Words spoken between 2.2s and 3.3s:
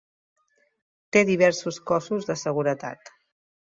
de seguretat.